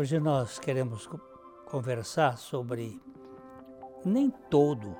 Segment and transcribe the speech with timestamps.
[0.00, 1.06] Hoje nós queremos
[1.66, 2.98] conversar sobre
[4.02, 4.96] nem todo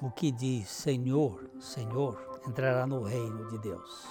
[0.00, 4.06] o que diz Senhor, Senhor entrará no reino de Deus.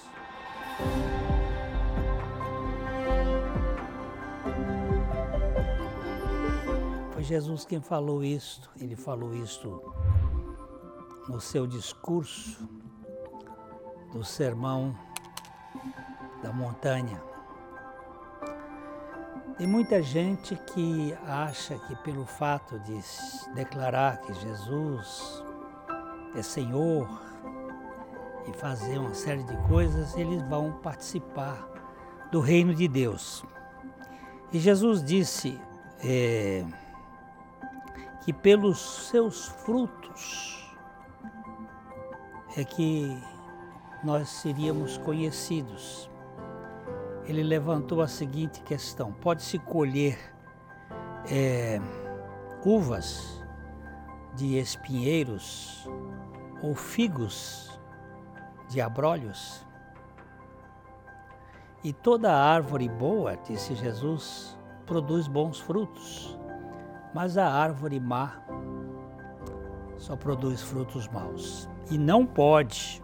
[7.13, 9.81] Foi Jesus quem falou isto, ele falou isto
[11.27, 12.69] no seu discurso
[14.13, 14.95] do sermão
[16.43, 17.36] da montanha.
[19.57, 22.99] Tem muita gente que acha que pelo fato de
[23.55, 25.43] declarar que Jesus
[26.35, 27.09] é Senhor
[28.47, 31.67] e fazer uma série de coisas, eles vão participar
[32.31, 33.43] do reino de Deus.
[34.53, 35.59] E Jesus disse
[36.03, 36.63] é,
[38.23, 40.71] que pelos seus frutos
[42.55, 43.19] é que
[44.03, 46.07] nós seríamos conhecidos
[47.27, 50.17] ele levantou a seguinte questão: pode-se colher
[51.29, 51.79] é,
[52.65, 53.43] uvas
[54.33, 55.87] de espinheiros
[56.61, 57.77] ou figos
[58.69, 59.65] de abrolhos?
[61.83, 66.37] E toda árvore boa, disse Jesus, produz bons frutos,
[67.13, 68.41] mas a árvore má
[69.97, 71.69] só produz frutos maus.
[71.89, 73.01] E não pode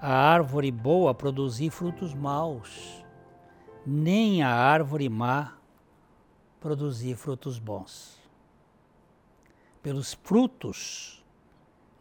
[0.00, 3.03] a árvore boa produzir frutos maus
[3.86, 5.56] nem a árvore má
[6.60, 8.18] produzir frutos bons.
[9.82, 11.22] Pelos frutos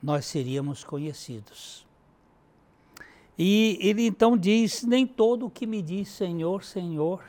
[0.01, 1.85] nós seríamos conhecidos.
[3.37, 7.23] E ele então diz: Nem todo o que me diz Senhor, Senhor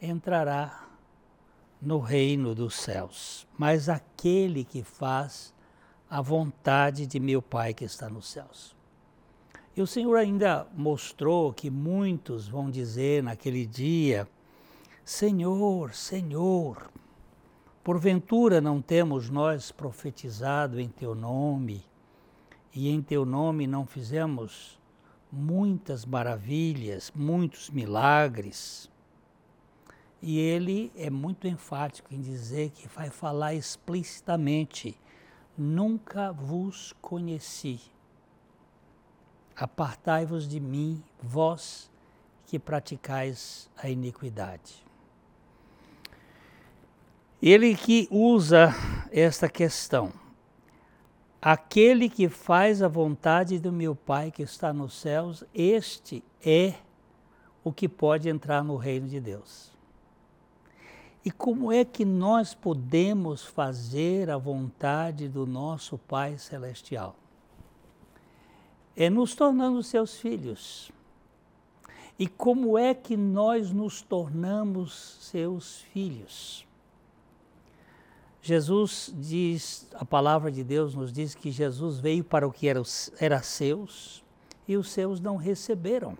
[0.00, 0.86] entrará
[1.80, 5.54] no reino dos céus, mas aquele que faz
[6.08, 8.77] a vontade de meu Pai que está nos céus.
[9.78, 14.28] E o Senhor ainda mostrou que muitos vão dizer naquele dia:
[15.04, 16.90] Senhor, Senhor,
[17.84, 21.84] porventura não temos nós profetizado em teu nome,
[22.74, 24.80] e em teu nome não fizemos
[25.30, 28.90] muitas maravilhas, muitos milagres.
[30.20, 34.98] E ele é muito enfático em dizer que vai falar explicitamente:
[35.56, 37.96] nunca vos conheci
[39.58, 41.90] Apartai-vos de mim, vós
[42.46, 44.86] que praticais a iniquidade.
[47.42, 48.72] Ele que usa
[49.10, 50.12] esta questão.
[51.42, 56.74] Aquele que faz a vontade do meu Pai que está nos céus, este é
[57.64, 59.72] o que pode entrar no reino de Deus.
[61.24, 67.16] E como é que nós podemos fazer a vontade do nosso Pai Celestial?
[69.00, 70.90] É nos tornando seus filhos.
[72.18, 76.66] E como é que nós nos tornamos seus filhos?
[78.42, 82.82] Jesus diz, a palavra de Deus nos diz que Jesus veio para o que era,
[83.20, 84.24] era seus
[84.66, 86.18] e os seus não receberam.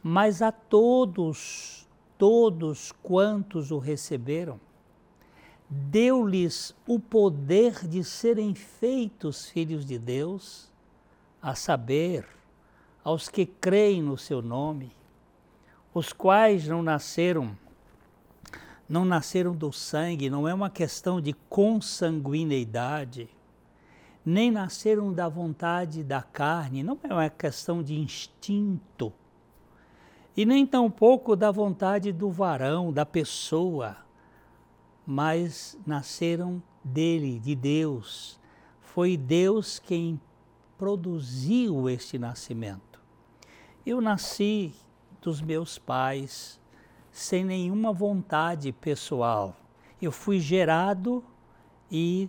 [0.00, 1.84] Mas a todos,
[2.16, 4.60] todos quantos o receberam,
[5.68, 10.75] deu-lhes o poder de serem feitos filhos de Deus
[11.46, 12.26] a saber,
[13.04, 14.90] aos que creem no seu nome,
[15.94, 17.56] os quais não nasceram
[18.88, 23.28] não nasceram do sangue, não é uma questão de consanguineidade,
[24.24, 29.12] nem nasceram da vontade da carne, não é uma questão de instinto,
[30.36, 33.96] e nem tampouco da vontade do varão, da pessoa,
[35.06, 38.36] mas nasceram dele, de Deus.
[38.80, 40.20] Foi Deus quem
[40.78, 43.00] produziu este nascimento.
[43.84, 44.74] Eu nasci
[45.20, 46.60] dos meus pais
[47.10, 49.56] sem nenhuma vontade pessoal.
[50.00, 51.24] Eu fui gerado
[51.90, 52.28] e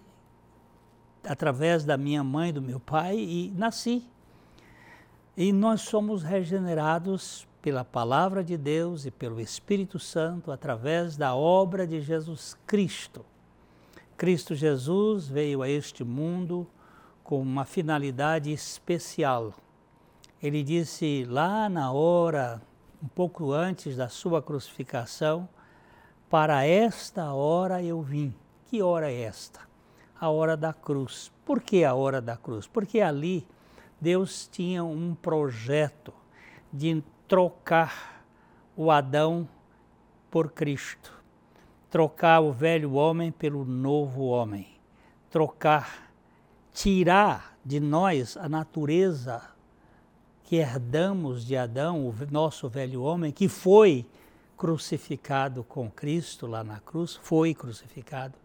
[1.24, 4.04] através da minha mãe, do meu pai e nasci.
[5.36, 11.86] E nós somos regenerados pela palavra de Deus e pelo Espírito Santo através da obra
[11.86, 13.26] de Jesus Cristo.
[14.16, 16.66] Cristo Jesus veio a este mundo
[17.28, 19.54] com uma finalidade especial.
[20.42, 22.62] Ele disse lá na hora,
[23.04, 25.50] um pouco antes da sua crucificação,
[26.30, 28.34] para esta hora eu vim.
[28.68, 29.60] Que hora é esta?
[30.18, 31.30] A hora da cruz.
[31.44, 32.66] Por que a hora da cruz?
[32.66, 33.46] Porque ali
[34.00, 36.14] Deus tinha um projeto
[36.72, 38.24] de trocar
[38.74, 39.50] o Adão
[40.32, 41.12] por Cristo,
[41.90, 44.80] trocar o velho homem pelo novo homem,
[45.30, 46.07] trocar
[46.78, 49.42] tirar de nós a natureza
[50.44, 54.06] que herdamos de Adão, o nosso velho homem, que foi
[54.56, 58.36] crucificado com Cristo lá na cruz, foi crucificado,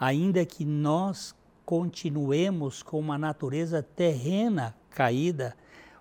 [0.00, 1.34] ainda que nós
[1.66, 5.54] continuemos com uma natureza terrena caída,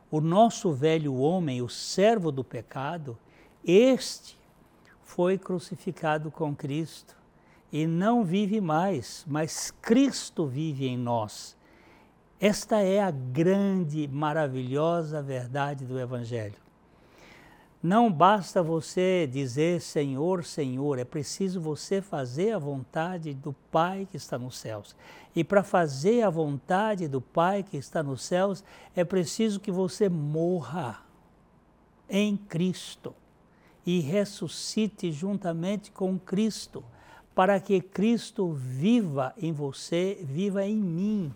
[0.10, 3.18] o nosso velho homem, o servo do pecado,
[3.66, 4.40] este
[5.04, 7.18] foi crucificado com Cristo
[7.70, 11.60] e não vive mais, mas Cristo vive em nós.
[12.42, 16.56] Esta é a grande, maravilhosa verdade do Evangelho.
[17.84, 24.18] Não basta você dizer Senhor, Senhor, é preciso você fazer a vontade do Pai que
[24.18, 24.96] está nos céus.
[25.36, 28.64] E para fazer a vontade do Pai que está nos céus,
[28.96, 31.00] é preciso que você morra
[32.10, 33.14] em Cristo
[33.86, 36.84] e ressuscite juntamente com Cristo,
[37.36, 41.36] para que Cristo viva em você, viva em mim.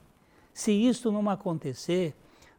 [0.56, 2.16] Se isto não acontecer,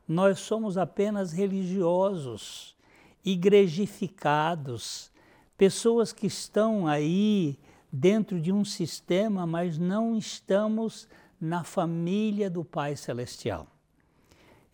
[0.06, 2.76] nós somos apenas religiosos
[3.24, 5.10] igrejificados,
[5.56, 7.58] pessoas que estão aí
[7.90, 11.08] dentro de um sistema, mas não estamos
[11.40, 13.66] na família do Pai Celestial.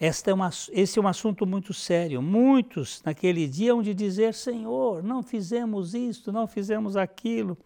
[0.00, 2.20] Esta é uma, esse é um assunto muito sério.
[2.20, 7.56] Muitos naquele dia hão de dizer: Senhor, não fizemos isto, não fizemos aquilo,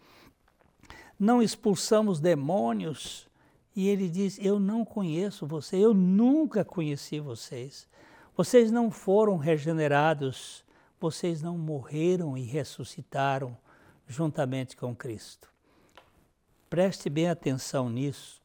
[1.19, 3.27] não expulsamos demônios.
[3.77, 7.87] E ele diz: Eu não conheço você, eu nunca conheci vocês.
[8.35, 10.67] Vocês não foram regenerados
[11.01, 13.57] vocês não morreram e ressuscitaram
[14.07, 15.53] juntamente com Cristo.
[16.71, 18.41] Preste bem atenção nisso,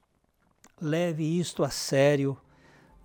[0.79, 2.37] leve isto a sério,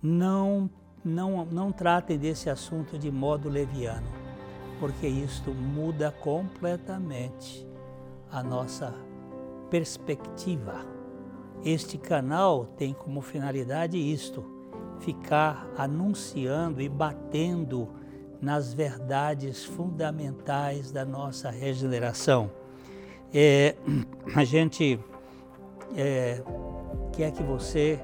[0.01, 0.69] não,
[1.03, 4.07] não, não tratem desse assunto de modo leviano,
[4.79, 7.65] porque isto muda completamente
[8.29, 8.93] a nossa
[9.69, 10.96] perspectiva.
[11.63, 14.43] Este canal tem como finalidade isto:
[14.99, 17.89] ficar anunciando e batendo
[18.41, 22.51] nas verdades fundamentais da nossa regeneração.
[23.33, 23.75] É,
[24.35, 24.99] a gente
[25.95, 26.41] é,
[27.11, 27.99] quer que você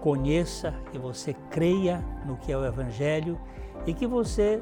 [0.00, 3.38] conheça, que você creia no que é o Evangelho
[3.86, 4.60] e que você,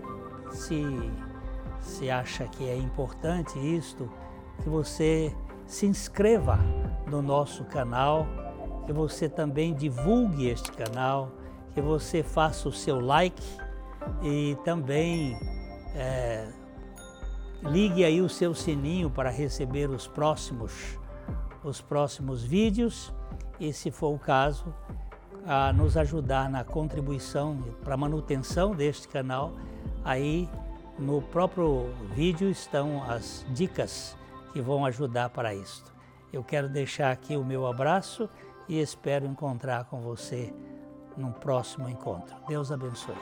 [0.52, 0.82] se,
[1.80, 4.10] se acha que é importante isto,
[4.62, 5.34] que você
[5.66, 6.58] se inscreva
[7.10, 8.26] no nosso canal,
[8.86, 11.32] que você também divulgue este canal,
[11.74, 13.42] que você faça o seu like
[14.22, 15.36] e também
[15.94, 16.48] é,
[17.62, 20.98] ligue aí o seu sininho para receber os próximos,
[21.62, 23.12] os próximos vídeos
[23.58, 24.72] e, se for o caso,
[25.46, 29.52] a nos ajudar na contribuição para a manutenção deste canal.
[30.04, 30.48] Aí
[30.98, 34.16] no próprio vídeo estão as dicas
[34.52, 35.89] que vão ajudar para isto.
[36.32, 38.28] Eu quero deixar aqui o meu abraço
[38.68, 40.52] e espero encontrar com você
[41.16, 42.36] num próximo encontro.
[42.46, 43.16] Deus abençoe.